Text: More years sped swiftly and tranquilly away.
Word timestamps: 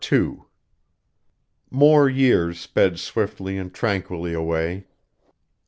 More 1.69 2.09
years 2.09 2.59
sped 2.59 2.97
swiftly 2.97 3.59
and 3.59 3.71
tranquilly 3.71 4.33
away. 4.33 4.87